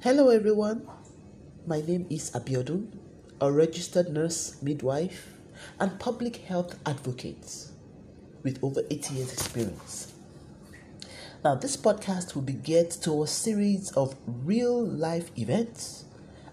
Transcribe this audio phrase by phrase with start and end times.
[0.00, 0.86] Hello, everyone.
[1.66, 2.88] My name is Abiodun,
[3.40, 5.32] a registered nurse, midwife,
[5.80, 7.66] and public health advocate
[8.42, 10.12] with over 80 years' experience.
[11.42, 16.04] Now, this podcast will be geared to a series of real life events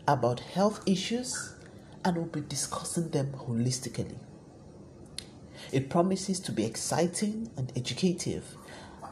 [0.07, 1.53] about health issues
[2.05, 4.17] and we'll be discussing them holistically.
[5.73, 8.55] It promises to be exciting and educative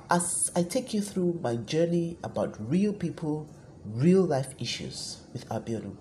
[0.09, 3.48] as I take you through my journey about real people,
[3.86, 5.95] real life issues with Abiodun.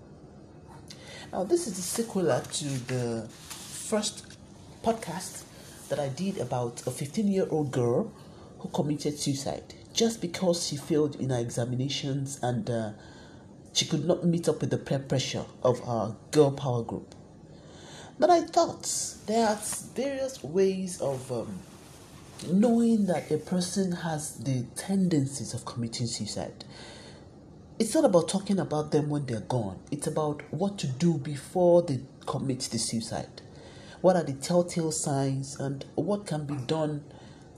[1.31, 4.37] Now, this is a sequel to the first
[4.83, 5.43] podcast
[5.89, 8.11] that I did about a 15 year old girl
[8.59, 12.91] who committed suicide just because she failed in her examinations and uh,
[13.73, 17.15] she could not meet up with the peer pressure of our girl power group.
[18.19, 18.83] But I thought
[19.25, 19.59] there are
[19.95, 21.59] various ways of um,
[22.51, 26.63] knowing that a person has the tendencies of committing suicide.
[27.81, 31.81] It's not about talking about them when they're gone, it's about what to do before
[31.81, 33.41] they commit the suicide.
[34.01, 37.03] What are the telltale signs and what can be done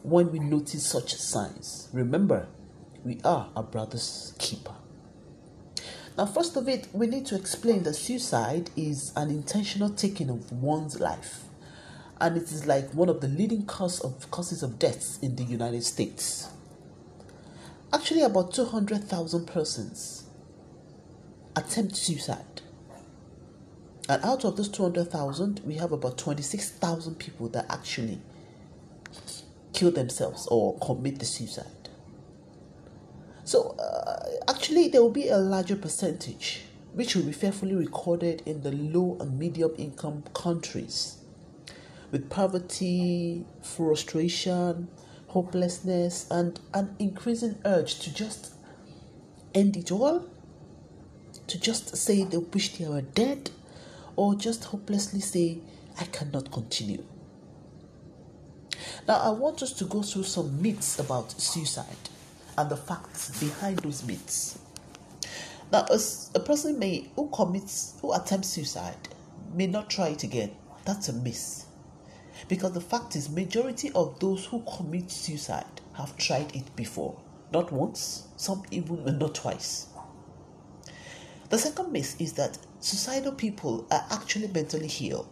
[0.02, 1.90] when we notice such signs?
[1.92, 2.48] Remember,
[3.04, 4.76] we are our brother's keeper.
[6.18, 10.54] Now, first of it, we need to explain that suicide is an intentional taking of
[10.54, 11.42] one's life,
[12.22, 15.44] and it is like one of the leading cause of causes of deaths in the
[15.44, 16.50] United States.
[17.94, 20.23] Actually, about 200,000 persons
[21.56, 22.62] attempt suicide.
[24.10, 28.20] And out of those 200,000, we have about 26,000 people that actually
[29.72, 31.66] kill themselves or commit the suicide.
[33.46, 38.62] So, uh, actually, there will be a larger percentage which will be faithfully recorded in
[38.62, 41.18] the low and medium income countries
[42.12, 44.88] with poverty, frustration,
[45.28, 48.54] hopelessness, and an increasing urge to just
[49.56, 50.24] end it all,
[51.48, 53.52] to just say they wish they were dead,
[54.16, 55.60] or just hopelessly say,
[56.00, 57.04] I cannot continue.
[59.08, 61.86] Now, I want us to go through some myths about suicide
[62.58, 64.60] and the facts behind those myths.
[65.72, 66.00] Now, a,
[66.36, 69.10] a person may who commits who attempts suicide
[69.54, 70.52] may not try it again.
[70.86, 71.66] That's a myth.
[72.48, 77.20] Because the fact is, majority of those who commit suicide have tried it before,
[77.52, 79.88] not once, some even not twice.
[81.54, 85.28] The second myth is that suicidal people are actually mentally ill.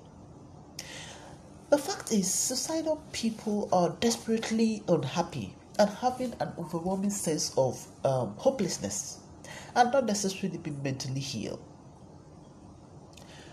[1.71, 8.35] The fact is, suicidal people are desperately unhappy and having an overwhelming sense of um,
[8.37, 9.17] hopelessness
[9.75, 11.59] and not necessarily being mentally ill.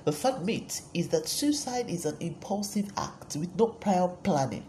[0.05, 4.67] The third myth is that suicide is an impulsive act with no prior planning.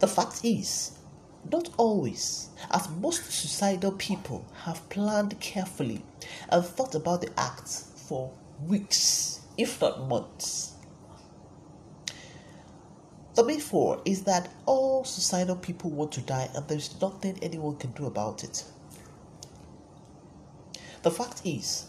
[0.00, 0.98] The fact is,
[1.50, 6.04] not always, as most suicidal people have planned carefully
[6.48, 8.32] and thought about the act for
[8.66, 10.72] weeks, if not months.
[13.34, 17.76] The myth four is that all suicidal people want to die and there's nothing anyone
[17.76, 18.64] can do about it.
[21.02, 21.86] The fact is,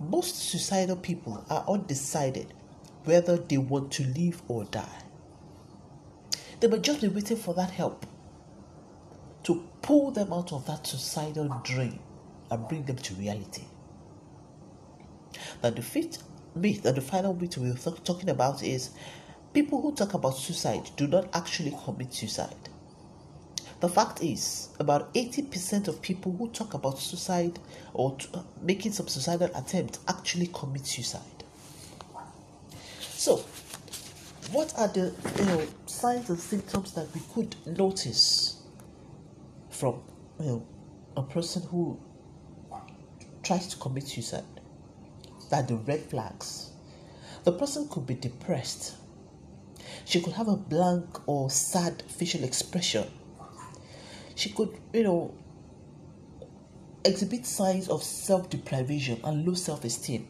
[0.00, 2.54] most suicidal people are undecided
[3.04, 5.02] whether they want to live or die.
[6.60, 8.06] They may just be waiting for that help
[9.48, 11.98] to pull them out of that suicidal dream
[12.50, 13.64] and bring them to reality.
[15.62, 16.22] Now, the fifth
[16.54, 18.90] myth and the final myth we're talking about is
[19.52, 22.54] People who talk about suicide do not actually commit suicide.
[23.80, 27.58] The fact is, about 80% of people who talk about suicide
[27.94, 28.16] or
[28.60, 31.22] making some suicidal attempt actually commit suicide.
[33.00, 33.38] So,
[34.52, 38.57] what are the you know, signs and symptoms that we could notice
[39.78, 40.02] from
[40.40, 40.66] you know,
[41.16, 42.00] a person who
[43.42, 44.44] tries to commit suicide?
[45.50, 46.70] That the red flags.
[47.44, 48.96] The person could be depressed
[50.08, 53.06] she could have a blank or sad facial expression.
[54.34, 55.34] She could, you know,
[57.04, 60.26] exhibit signs of self deprivation and low self esteem.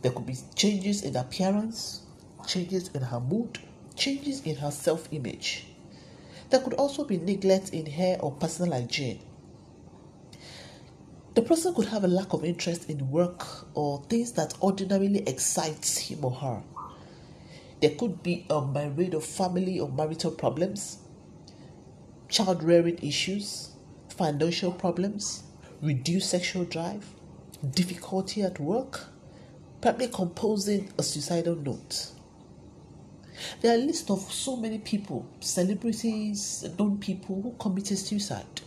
[0.00, 2.00] There could be changes in appearance,
[2.46, 3.58] changes in her mood,
[3.94, 5.66] changes in her self image.
[6.52, 9.20] There could also be neglect in hair or personal hygiene.
[11.32, 15.96] The person could have a lack of interest in work or things that ordinarily excites
[15.96, 16.62] him or her.
[17.80, 20.98] There could be a myriad of family or marital problems,
[22.28, 23.70] child rearing issues,
[24.10, 25.44] financial problems,
[25.80, 27.14] reduced sexual drive,
[27.70, 29.06] difficulty at work,
[29.80, 32.12] probably composing a suicidal note.
[33.60, 38.62] There are a list of so many people, celebrities, known people who committed suicide.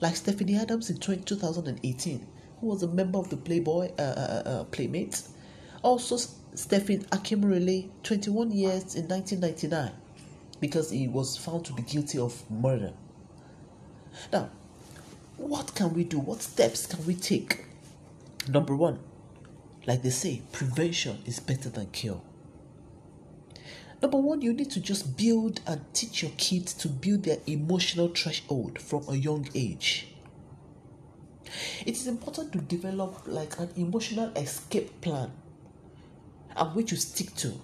[0.00, 2.26] like Stephanie Adams in 20, 2018,
[2.60, 5.30] who was a member of the Playboy uh, uh, uh, Playmates.
[5.82, 6.16] Also,
[6.54, 9.92] Stephen Akemerele, 21 years in 1999,
[10.60, 12.92] because he was found to be guilty of murder.
[14.32, 14.50] Now,
[15.36, 16.18] what can we do?
[16.18, 17.66] What steps can we take?
[18.48, 18.98] Number one,
[19.86, 22.20] like they say, prevention is better than cure.
[24.02, 28.08] Number one, you need to just build and teach your kids to build their emotional
[28.08, 30.08] threshold from a young age.
[31.86, 35.30] It is important to develop like an emotional escape plan
[36.54, 37.54] and which you stick to.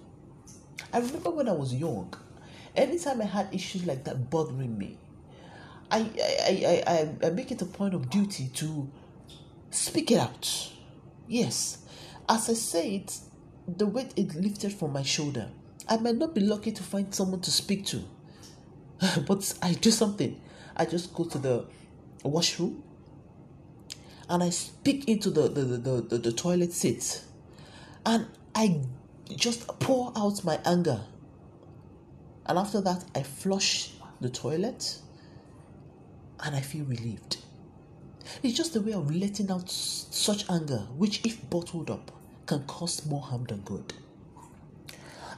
[0.92, 2.12] I remember when I was young,
[2.74, 4.96] anytime I had issues like that bothering me,
[5.90, 8.88] I I, I, I, I make it a point of duty to
[9.70, 10.70] speak it out.
[11.28, 11.78] Yes,
[12.28, 13.18] as I say it,
[13.68, 15.48] the weight it lifted from my shoulder.
[15.88, 18.02] I might not be lucky to find someone to speak to,
[19.26, 20.40] but I do something.
[20.76, 21.66] I just go to the
[22.24, 22.82] washroom
[24.28, 27.22] and I speak into the, the, the, the, the toilet seat
[28.06, 28.80] and I
[29.36, 31.02] just pour out my anger.
[32.46, 34.98] And after that, I flush the toilet
[36.40, 37.38] and I feel relieved.
[38.42, 42.10] It's just a way of letting out such anger, which, if bottled up,
[42.46, 43.92] can cause more harm than good.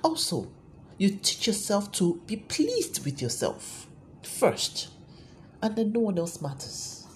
[0.04, 0.46] Also,
[0.98, 3.86] you teach yourself to be pleased with yourself
[4.22, 4.88] first,
[5.62, 7.06] and then no one else matters.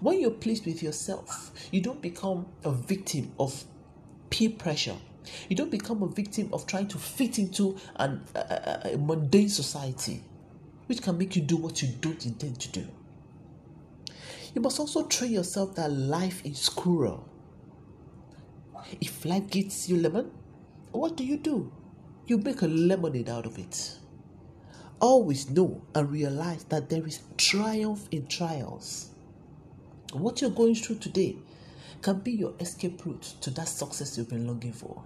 [0.00, 3.64] When you're pleased with yourself, you don't become a victim of
[4.30, 4.96] peer pressure.
[5.48, 10.24] You don't become a victim of trying to fit into an, a, a mundane society,
[10.86, 12.86] which can make you do what you don't intend to do.
[14.54, 17.28] You must also train yourself that life is cruel.
[19.00, 20.32] If life gives you lemon,
[20.90, 21.72] what do you do?
[22.26, 23.98] You make a lemonade out of it.
[25.00, 29.10] Always know and realize that there is triumph in trials.
[30.12, 31.36] What you're going through today
[32.00, 35.02] can be your escape route to that success you've been longing for.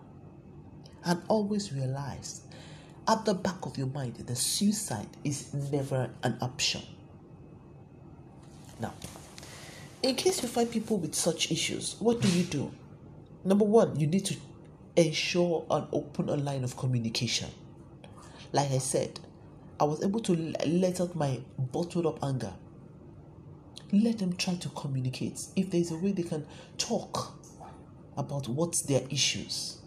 [1.05, 2.43] And always realize
[3.09, 6.83] at the back of your mind that suicide is never an option.
[8.79, 8.95] Now,
[10.03, 12.71] in case you find people with such issues, what do you do?
[13.45, 14.37] Number one, you need to
[14.99, 17.49] ensure an open line of communication.
[18.53, 19.21] Like I said,
[19.79, 20.35] I was able to
[20.67, 22.53] let out my bottled up anger.
[23.93, 25.41] Let them try to communicate.
[25.55, 26.45] If there's a way they can
[26.77, 27.39] talk
[28.17, 29.79] about what's their issues.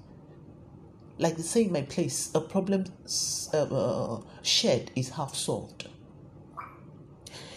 [1.17, 2.85] Like they say in my place, a problem
[3.53, 5.87] uh, uh, shared is half solved.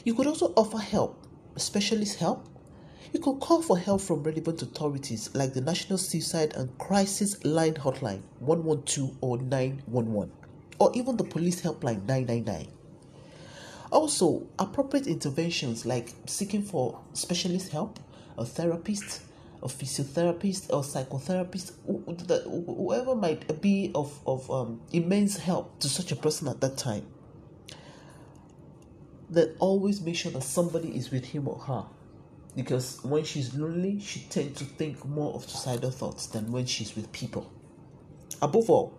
[0.05, 1.25] You could also offer help,
[1.56, 2.49] specialist help,
[3.12, 7.75] you could call for help from relevant authorities like the National Suicide and Crisis Line
[7.75, 10.33] Hotline 112 or 911,
[10.79, 12.69] or even the police helpline 999.
[13.91, 18.01] Also, appropriate interventions like seeking for specialist help,
[18.39, 19.23] a therapist,
[19.62, 26.17] a physiotherapist, or psychotherapist, whoever might be of, of um, immense help to such a
[26.17, 27.06] person at that time.
[29.31, 31.85] Then always make sure that somebody is with him or her
[32.56, 36.95] because when she's lonely, she tends to think more of suicidal thoughts than when she's
[36.95, 37.51] with people.
[38.41, 38.95] Above all,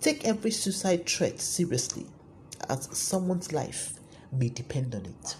[0.00, 2.06] take every suicide threat seriously,
[2.68, 3.94] as someone's life
[4.32, 5.36] may depend on it.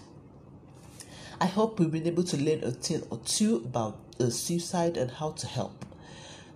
[1.39, 5.11] I hope we've been able to learn a thing or two about uh, suicide and
[5.11, 5.85] how to help.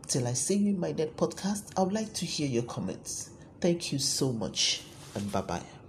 [0.07, 3.29] Till I see you in my next podcast, I would like to hear your comments.
[3.61, 4.81] Thank you so much,
[5.15, 5.80] and bye bye.